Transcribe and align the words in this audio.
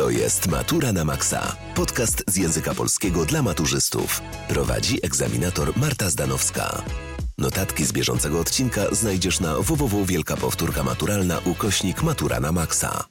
To 0.00 0.10
jest 0.10 0.48
Matura 0.48 0.92
na 0.92 1.04
Maxa. 1.04 1.56
Podcast 1.74 2.24
z 2.28 2.36
języka 2.36 2.74
polskiego 2.74 3.24
dla 3.24 3.42
maturzystów. 3.42 4.20
Prowadzi 4.48 4.98
egzaminator 5.06 5.76
Marta 5.76 6.10
Zdanowska. 6.10 6.82
Notatki 7.38 7.84
z 7.84 7.92
bieżącego 7.92 8.40
odcinka 8.40 8.94
znajdziesz 8.94 9.40
na 9.40 9.54
www 9.58 10.04
Wielka 10.04 10.36
Powtórka 10.36 10.82
Maturalna 10.82 11.38
ukośnik 11.44 12.02
Matura 12.02 12.40
na 12.40 12.52
Maxa. 12.52 13.04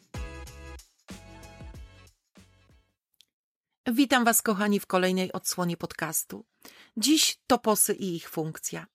Witam 3.88 4.26
Was, 4.26 4.42
kochani, 4.42 4.80
w 4.80 4.86
kolejnej 4.86 5.32
odsłonie 5.32 5.78
podcastu. 5.78 6.46
Dziś 6.98 7.38
toposy 7.48 7.94
i 7.94 8.16
ich 8.16 8.30
funkcja. 8.30 8.86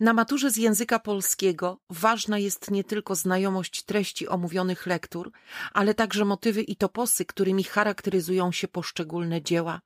Na 0.00 0.12
maturze 0.12 0.50
z 0.50 0.56
języka 0.56 0.98
polskiego 0.98 1.80
ważna 1.90 2.38
jest 2.38 2.70
nie 2.70 2.84
tylko 2.84 3.14
znajomość 3.14 3.82
treści 3.82 4.28
omówionych 4.28 4.86
lektur, 4.86 5.32
ale 5.72 5.94
także 5.94 6.24
motywy 6.24 6.62
i 6.62 6.76
toposy, 6.76 7.24
którymi 7.24 7.64
charakteryzują 7.64 8.52
się 8.52 8.68
poszczególne 8.68 9.42
dzieła. 9.42 9.80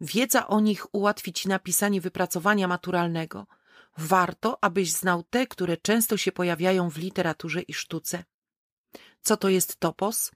Wiedza 0.00 0.46
o 0.46 0.60
nich 0.60 0.94
ułatwi 0.94 1.32
Ci 1.32 1.48
napisanie 1.48 2.00
wypracowania 2.00 2.68
maturalnego. 2.68 3.46
Warto, 3.98 4.58
abyś 4.64 4.92
znał 4.92 5.22
te, 5.22 5.46
które 5.46 5.76
często 5.76 6.16
się 6.16 6.32
pojawiają 6.32 6.90
w 6.90 6.96
literaturze 6.96 7.62
i 7.62 7.74
sztuce. 7.74 8.24
Co 9.22 9.36
to 9.36 9.48
jest 9.48 9.76
topos? 9.76 10.30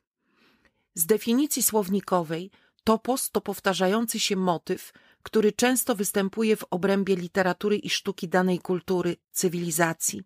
Z 0.94 1.06
definicji 1.06 1.62
słownikowej 1.62 2.50
topos 2.84 3.30
to 3.30 3.40
powtarzający 3.40 4.20
się 4.20 4.36
motyw, 4.36 4.92
który 5.26 5.52
często 5.52 5.94
występuje 5.94 6.56
w 6.56 6.64
obrębie 6.70 7.16
literatury 7.16 7.76
i 7.76 7.90
sztuki 7.90 8.28
danej 8.28 8.58
kultury, 8.58 9.16
cywilizacji. 9.32 10.22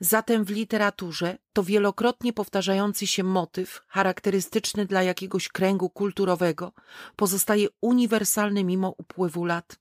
Zatem 0.00 0.44
w 0.44 0.50
literaturze 0.50 1.38
to 1.52 1.62
wielokrotnie 1.62 2.32
powtarzający 2.32 3.06
się 3.06 3.24
motyw, 3.24 3.82
charakterystyczny 3.86 4.86
dla 4.86 5.02
jakiegoś 5.02 5.48
kręgu 5.48 5.90
kulturowego, 5.90 6.72
pozostaje 7.16 7.68
uniwersalny 7.80 8.64
mimo 8.64 8.94
upływu 8.98 9.44
lat. 9.44 9.78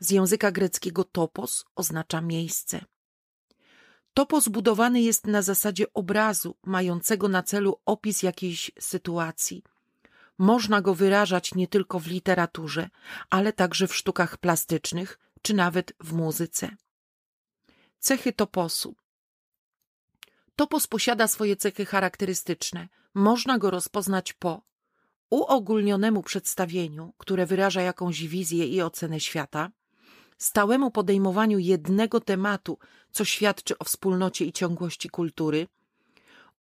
Z 0.00 0.10
języka 0.10 0.50
greckiego 0.52 1.04
topos 1.04 1.64
oznacza 1.74 2.20
miejsce. 2.20 2.84
Topos 4.14 4.48
budowany 4.48 5.00
jest 5.02 5.26
na 5.26 5.42
zasadzie 5.42 5.92
obrazu, 5.94 6.56
mającego 6.64 7.28
na 7.28 7.42
celu 7.42 7.80
opis 7.86 8.22
jakiejś 8.22 8.70
sytuacji– 8.78 9.62
można 10.38 10.80
go 10.80 10.94
wyrażać 10.94 11.54
nie 11.54 11.68
tylko 11.68 12.00
w 12.00 12.06
literaturze, 12.06 12.90
ale 13.30 13.52
także 13.52 13.86
w 13.86 13.96
sztukach 13.96 14.36
plastycznych 14.36 15.18
czy 15.42 15.54
nawet 15.54 15.92
w 16.00 16.12
muzyce. 16.12 16.76
Cechy 17.98 18.32
toposu. 18.32 18.96
Topos 20.56 20.86
posiada 20.86 21.28
swoje 21.28 21.56
cechy 21.56 21.86
charakterystyczne. 21.86 22.88
Można 23.14 23.58
go 23.58 23.70
rozpoznać 23.70 24.32
po 24.32 24.62
uogólnionemu 25.30 26.22
przedstawieniu, 26.22 27.14
które 27.18 27.46
wyraża 27.46 27.82
jakąś 27.82 28.22
wizję 28.22 28.66
i 28.66 28.82
ocenę 28.82 29.20
świata, 29.20 29.70
stałemu 30.38 30.90
podejmowaniu 30.90 31.58
jednego 31.58 32.20
tematu, 32.20 32.78
co 33.10 33.24
świadczy 33.24 33.78
o 33.78 33.84
wspólnocie 33.84 34.44
i 34.44 34.52
ciągłości 34.52 35.08
kultury, 35.08 35.66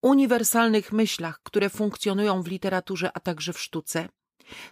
uniwersalnych 0.05 0.91
myślach, 0.91 1.39
które 1.43 1.69
funkcjonują 1.69 2.41
w 2.41 2.47
literaturze, 2.47 3.11
a 3.13 3.19
także 3.19 3.53
w 3.53 3.59
sztuce, 3.59 4.09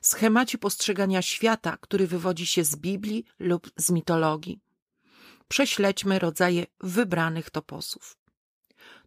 schemacie 0.01 0.57
postrzegania 0.57 1.21
świata, 1.21 1.77
który 1.81 2.07
wywodzi 2.07 2.45
się 2.45 2.63
z 2.63 2.75
Biblii 2.75 3.25
lub 3.39 3.69
z 3.77 3.91
mitologii. 3.91 4.59
Prześledźmy 5.47 6.19
rodzaje 6.19 6.65
wybranych 6.79 7.49
toposów. 7.49 8.17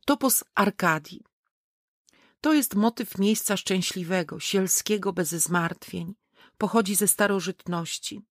Topos 0.04 0.44
Arkadii. 0.54 1.24
To 2.40 2.52
jest 2.52 2.74
motyw 2.74 3.18
miejsca 3.18 3.56
szczęśliwego, 3.56 4.40
sielskiego 4.40 5.12
bez 5.12 5.28
zmartwień. 5.30 6.14
Pochodzi 6.58 6.94
ze 6.94 7.08
starożytności. 7.08 8.22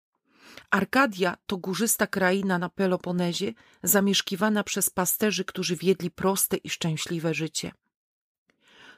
Arkadia 0.70 1.38
to 1.46 1.58
górzysta 1.58 2.08
kraina 2.08 2.60
na 2.60 2.70
Peloponezie, 2.70 3.54
zamieszkiwana 3.84 4.64
przez 4.64 4.90
pasterzy, 4.90 5.46
którzy 5.46 5.76
wiedli 5.76 6.12
proste 6.12 6.58
i 6.58 6.70
szczęśliwe 6.70 7.34
życie. 7.34 7.72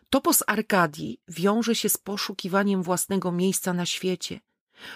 Topos 0.10 0.44
Arkadii 0.48 1.22
wiąże 1.28 1.76
się 1.76 1.90
z 1.90 1.98
poszukiwaniem 1.98 2.84
własnego 2.84 3.32
miejsca 3.32 3.74
na 3.74 3.86
świecie, 3.86 4.40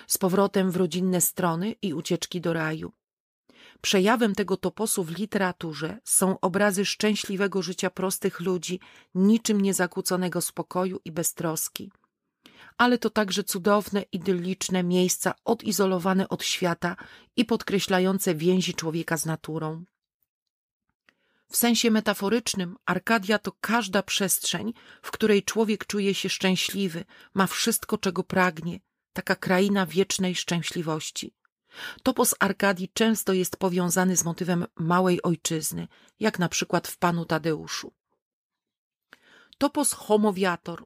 z 0.08 0.18
powrotem 0.18 0.72
w 0.72 0.76
rodzinne 0.76 1.22
strony 1.22 1.76
i 1.82 1.94
ucieczki 1.94 2.42
do 2.42 2.54
raju. 2.54 2.92
Przejawem 3.82 4.36
tego 4.36 4.58
toposu 4.58 5.04
w 5.04 5.18
literaturze 5.18 6.00
są 6.04 6.40
obrazy 6.40 6.86
szczęśliwego 6.86 7.62
życia 7.62 7.90
prostych 7.90 8.40
ludzi, 8.40 8.80
niczym 9.16 9.62
niezakłóconego 9.62 10.42
spokoju 10.42 11.00
i 11.06 11.12
beztroski. 11.12 11.92
Ale 12.78 12.98
to 12.98 13.10
także 13.10 13.44
cudowne, 13.44 14.02
idylliczne 14.12 14.84
miejsca 14.84 15.34
odizolowane 15.46 16.30
od 16.30 16.44
świata 16.44 16.96
i 17.36 17.46
podkreślające 17.46 18.36
więzi 18.36 18.74
człowieka 18.74 19.18
z 19.18 19.26
naturą. 19.26 19.84
W 21.52 21.58
sensie 21.58 21.92
metaforycznym 21.92 22.76
Arkadia 22.86 23.40
to 23.40 23.52
każda 23.62 24.04
przestrzeń, 24.04 24.74
w 25.02 25.12
której 25.12 25.44
człowiek 25.44 25.86
czuje 25.86 26.14
się 26.14 26.30
szczęśliwy, 26.30 27.06
ma 27.34 27.48
wszystko, 27.48 27.98
czego 27.98 28.24
pragnie, 28.24 28.80
taka 29.14 29.36
kraina 29.36 29.86
wiecznej 29.86 30.36
szczęśliwości. 30.36 31.34
Topos 32.04 32.36
Arkadii 32.40 32.90
często 32.94 33.34
jest 33.34 33.58
powiązany 33.58 34.18
z 34.18 34.26
motywem 34.26 34.66
małej 34.76 35.22
ojczyzny, 35.22 35.88
jak 36.20 36.40
na 36.40 36.50
przykład 36.50 36.88
w 36.88 36.98
Panu 36.98 37.26
Tadeuszu. 37.26 37.94
Topos 39.58 39.94
homowiator. 39.94 40.86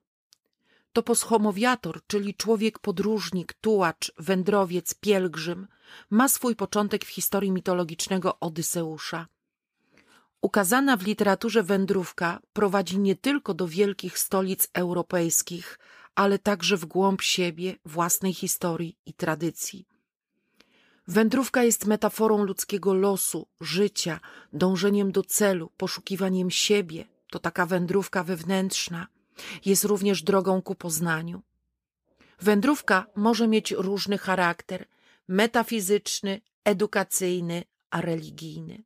Topos 0.93 1.21
homowiator, 1.23 2.01
czyli 2.07 2.35
człowiek 2.35 2.79
podróżnik, 2.79 3.53
tułacz, 3.53 4.11
wędrowiec, 4.17 4.93
pielgrzym, 4.93 5.67
ma 6.09 6.29
swój 6.29 6.55
początek 6.55 7.05
w 7.05 7.09
historii 7.09 7.51
mitologicznego 7.51 8.39
Odyseusza. 8.39 9.27
Ukazana 10.41 10.97
w 10.97 11.03
literaturze 11.03 11.63
wędrówka 11.63 12.39
prowadzi 12.53 12.99
nie 12.99 13.15
tylko 13.15 13.53
do 13.53 13.67
wielkich 13.67 14.19
stolic 14.19 14.67
europejskich, 14.73 15.79
ale 16.15 16.39
także 16.39 16.77
w 16.77 16.85
głąb 16.85 17.21
siebie, 17.21 17.75
własnej 17.85 18.33
historii 18.33 18.97
i 19.05 19.13
tradycji. 19.13 19.87
Wędrówka 21.07 21.63
jest 21.63 21.85
metaforą 21.85 22.43
ludzkiego 22.43 22.93
losu, 22.93 23.47
życia, 23.61 24.19
dążeniem 24.53 25.11
do 25.11 25.23
celu, 25.23 25.71
poszukiwaniem 25.77 26.51
siebie. 26.51 27.05
To 27.31 27.39
taka 27.39 27.65
wędrówka 27.65 28.23
wewnętrzna. 28.23 29.07
Jest 29.65 29.83
również 29.83 30.23
drogą 30.23 30.61
ku 30.61 30.75
poznaniu. 30.75 31.41
Wędrówka 32.41 33.05
może 33.15 33.47
mieć 33.47 33.71
różny 33.71 34.17
charakter 34.17 34.87
metafizyczny, 35.27 36.41
edukacyjny, 36.63 37.63
a 37.89 38.01
religijny. 38.01 38.83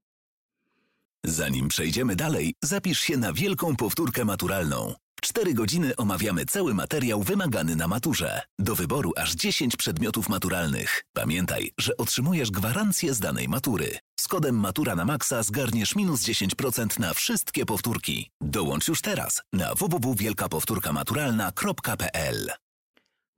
Zanim 1.29 1.67
przejdziemy 1.67 2.15
dalej, 2.15 2.53
zapisz 2.63 2.99
się 2.99 3.17
na 3.17 3.33
wielką 3.33 3.75
powtórkę 3.75 4.25
maturalną. 4.25 4.93
W 5.19 5.21
4 5.21 5.53
godziny 5.53 5.95
omawiamy 5.95 6.45
cały 6.45 6.73
materiał 6.73 7.23
wymagany 7.23 7.75
na 7.75 7.87
maturze. 7.87 8.41
Do 8.59 8.75
wyboru 8.75 9.13
aż 9.15 9.35
10 9.35 9.75
przedmiotów 9.75 10.29
maturalnych. 10.29 11.03
Pamiętaj, 11.13 11.71
że 11.79 11.97
otrzymujesz 11.97 12.51
gwarancję 12.51 13.13
z 13.13 13.19
danej 13.19 13.47
matury. 13.47 13.97
Z 14.19 14.27
kodem 14.27 14.55
Matura 14.55 14.95
na 14.95 15.05
Maxa 15.05 15.43
zgarniesz 15.43 15.95
minus 15.95 16.21
10% 16.21 16.99
na 16.99 17.13
wszystkie 17.13 17.65
powtórki. 17.65 18.29
Dołącz 18.41 18.87
już 18.87 19.01
teraz 19.01 19.41
na 19.53 19.75
www.wielkapowtórkamaturalna.pl 19.75 22.51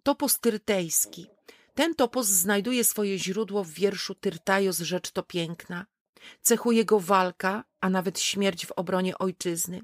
Topos 0.04 0.40
tyrtejski. 0.40 1.28
Ten 1.76 1.96
topos 1.96 2.28
znajduje 2.28 2.84
swoje 2.84 3.20
źródło 3.20 3.64
w 3.64 3.70
wierszu 3.70 4.16
Tyrtajos 4.16 4.80
Rzecz 4.80 5.12
to 5.12 5.24
piękna. 5.24 5.86
Cechuje 6.42 6.86
go 6.86 7.00
walka, 7.00 7.64
a 7.82 7.90
nawet 7.90 8.20
śmierć 8.20 8.66
w 8.66 8.72
obronie 8.72 9.18
ojczyzny. 9.18 9.82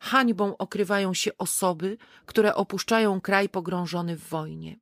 Hańbą 0.00 0.56
okrywają 0.56 1.14
się 1.14 1.38
osoby, 1.38 1.96
które 2.26 2.54
opuszczają 2.54 3.20
kraj 3.20 3.48
pogrążony 3.48 4.16
w 4.16 4.28
wojnie. 4.28 4.80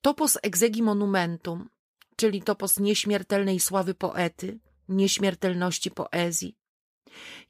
Topos 0.00 0.38
exegi 0.42 0.82
monumentum, 0.82 1.68
czyli 2.16 2.42
topos 2.42 2.78
nieśmiertelnej 2.78 3.60
sławy 3.60 3.94
poety, 3.94 4.58
nieśmiertelności 4.88 5.90
poezji. 5.90 6.56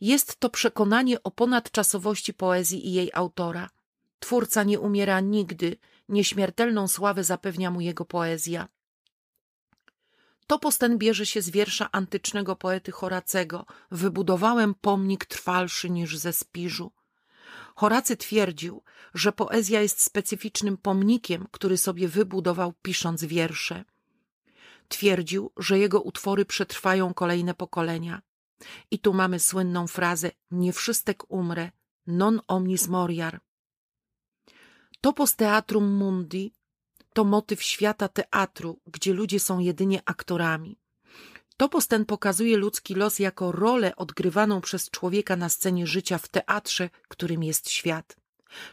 Jest 0.01 0.37
to 0.37 0.51
przekonanie 0.51 1.23
o 1.23 1.31
ponadczasowości 1.31 2.35
poezji 2.35 2.89
i 2.89 2.93
jej 2.93 3.11
autora. 3.15 3.71
Twórca 4.19 4.63
nie 4.63 4.81
umiera 4.81 5.21
nigdy, 5.21 5.77
nieśmiertelną 6.09 6.89
sławę 6.89 7.25
zapewnia 7.25 7.71
mu 7.71 7.81
jego 7.81 8.05
poezja. 8.05 8.69
Topos 10.51 10.79
ten 10.79 10.99
bierze 10.99 11.27
się 11.27 11.43
z 11.43 11.51
wiersza 11.51 11.89
antycznego 11.93 12.57
poety 12.57 12.93
Horacego 12.93 13.67
Wybudowałem 13.91 14.75
pomnik 14.75 15.25
trwalszy 15.25 15.91
niż 15.91 16.19
ze 16.19 16.33
spiżu. 16.33 16.93
Horacy 17.75 18.17
twierdził, 18.17 18.83
że 19.15 19.33
poezja 19.33 19.81
jest 19.81 20.03
specyficznym 20.03 20.77
pomnikiem, 20.77 21.47
który 21.51 21.79
sobie 21.79 22.09
wybudował 22.09 22.73
pisząc 22.83 23.25
wiersze. 23.25 23.85
Twierdził, 24.89 25.53
że 25.57 25.79
jego 25.79 26.01
utwory 26.01 26.45
przetrwają 26.45 27.15
kolejne 27.15 27.55
pokolenia. 27.55 28.23
I 28.91 28.99
tu 28.99 29.15
mamy 29.15 29.41
słynną 29.41 29.87
frazę 29.87 30.31
nie 30.51 30.73
wszystek 30.73 31.31
umrę, 31.33 31.71
non 32.07 32.41
omnis 32.49 32.89
moriar. 32.89 33.41
Topos 35.01 35.37
Teatrum 35.37 35.93
Mundi 35.95 36.53
to 37.13 37.25
motyw 37.25 37.63
świata 37.63 38.09
teatru, 38.09 38.81
gdzie 38.87 39.13
ludzie 39.13 39.41
są 39.41 39.59
jedynie 39.59 40.03
aktorami. 40.05 40.79
Topos 41.57 41.89
ten 41.89 42.05
pokazuje 42.05 42.57
ludzki 42.57 42.95
los 42.95 43.19
jako 43.19 43.53
rolę 43.53 43.97
odgrywaną 43.97 44.61
przez 44.61 44.91
człowieka 44.91 45.37
na 45.37 45.49
scenie 45.49 45.87
życia 45.87 46.19
w 46.19 46.29
teatrze, 46.29 46.91
którym 47.09 47.43
jest 47.43 47.71
świat. 47.71 48.17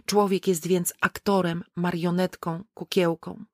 Człowiek 0.06 0.48
jest 0.48 0.68
więc 0.68 0.94
aktorem, 1.02 1.64
marionetką, 1.76 2.64
kukiełką. 2.74 3.46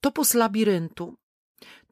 Topos 0.00 0.34
labiryntu 0.34 1.16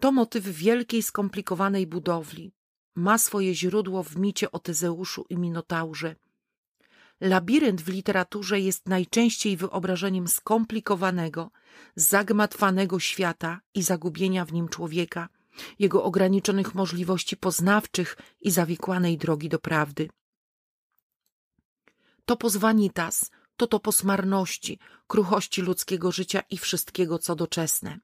to 0.00 0.12
motyw 0.12 0.44
wielkiej, 0.44 1.02
skomplikowanej 1.02 1.86
budowli. 1.86 2.52
Ma 2.94 3.18
swoje 3.18 3.54
źródło 3.54 4.02
w 4.02 4.16
micie 4.16 4.52
o 4.52 4.58
Tezeuszu 4.58 5.26
i 5.28 5.36
Minotaurze. 5.36 6.16
Labirynt 7.20 7.82
w 7.82 7.88
literaturze 7.88 8.60
jest 8.60 8.88
najczęściej 8.88 9.56
wyobrażeniem 9.56 10.28
skomplikowanego, 10.28 11.50
zagmatwanego 11.96 13.00
świata 13.00 13.60
i 13.74 13.82
zagubienia 13.82 14.44
w 14.44 14.52
nim 14.52 14.68
człowieka, 14.68 15.28
jego 15.78 16.04
ograniczonych 16.04 16.74
możliwości 16.74 17.36
poznawczych 17.36 18.16
i 18.40 18.50
zawikłanej 18.50 19.18
drogi 19.18 19.48
do 19.48 19.58
prawdy. 19.58 20.08
Topos 22.24 22.56
vanitas 22.56 23.30
to 23.60 23.66
topos 23.66 24.04
marności, 24.04 24.78
kruchości 25.06 25.62
ludzkiego 25.62 26.12
życia 26.12 26.42
i 26.50 26.58
wszystkiego, 26.58 27.18
co 27.18 27.36
doczesne. 27.36 27.98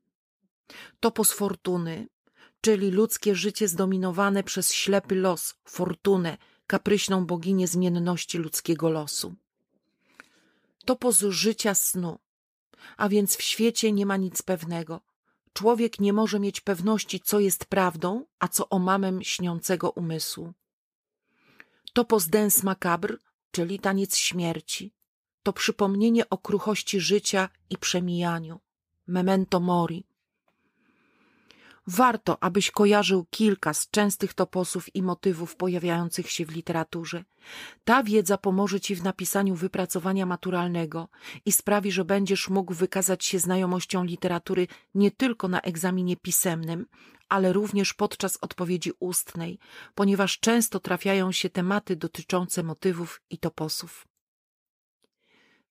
Topos 1.00 1.32
fortuny, 1.32 2.08
czyli 2.60 2.90
ludzkie 2.90 3.34
życie 3.34 3.68
zdominowane 3.68 4.42
przez 4.42 4.72
ślepy 4.72 5.14
los, 5.14 5.54
fortunę, 5.64 6.38
kapryśną 6.66 7.26
boginię 7.26 7.66
zmienności 7.68 8.38
ludzkiego 8.38 8.90
losu. 8.90 9.34
Topos 10.84 11.18
życia 11.18 11.74
snu, 11.74 12.18
a 12.96 13.08
więc 13.08 13.36
w 13.36 13.42
świecie 13.42 13.92
nie 13.92 14.06
ma 14.06 14.16
nic 14.16 14.42
pewnego. 14.42 15.00
Człowiek 15.52 16.00
nie 16.00 16.12
może 16.12 16.40
mieć 16.40 16.60
pewności, 16.60 17.20
co 17.20 17.40
jest 17.40 17.64
prawdą, 17.64 18.24
a 18.38 18.48
co 18.48 18.68
omamem 18.68 19.22
śniącego 19.22 19.90
umysłu. 19.90 20.52
Topos 21.92 22.28
dens 22.28 22.62
macabre, 22.62 23.16
czyli 23.50 23.78
taniec 23.78 24.16
śmierci, 24.16 24.92
to 25.42 25.52
przypomnienie 25.52 26.28
o 26.30 26.38
kruchości 26.38 27.00
życia 27.00 27.48
i 27.70 27.78
przemijaniu. 27.78 28.60
Memento 29.06 29.60
mori. 29.60 30.05
Warto, 31.86 32.42
abyś 32.42 32.70
kojarzył 32.70 33.26
kilka 33.30 33.74
z 33.74 33.90
częstych 33.90 34.34
toposów 34.34 34.94
i 34.94 35.02
motywów 35.02 35.56
pojawiających 35.56 36.30
się 36.30 36.46
w 36.46 36.50
literaturze. 36.50 37.24
Ta 37.84 38.02
wiedza 38.02 38.38
pomoże 38.38 38.80
ci 38.80 38.94
w 38.94 39.02
napisaniu 39.02 39.54
wypracowania 39.54 40.26
maturalnego 40.26 41.08
i 41.44 41.52
sprawi, 41.52 41.92
że 41.92 42.04
będziesz 42.04 42.48
mógł 42.48 42.74
wykazać 42.74 43.24
się 43.24 43.38
znajomością 43.38 44.04
literatury 44.04 44.66
nie 44.94 45.10
tylko 45.10 45.48
na 45.48 45.60
egzaminie 45.60 46.16
pisemnym, 46.16 46.86
ale 47.28 47.52
również 47.52 47.94
podczas 47.94 48.38
odpowiedzi 48.40 48.92
ustnej, 48.98 49.58
ponieważ 49.94 50.40
często 50.40 50.80
trafiają 50.80 51.32
się 51.32 51.50
tematy 51.50 51.96
dotyczące 51.96 52.62
motywów 52.62 53.20
i 53.30 53.38
toposów. 53.38 54.06